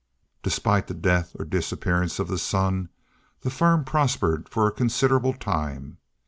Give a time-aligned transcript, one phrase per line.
[0.41, 2.89] Despite the death or disappearance of the Son,
[3.41, 5.99] the firm prospered for a considerable time.